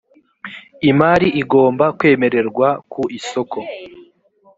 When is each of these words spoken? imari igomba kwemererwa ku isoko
imari 0.89 1.27
igomba 1.41 1.85
kwemererwa 1.97 2.67
ku 2.91 3.01
isoko 3.17 3.57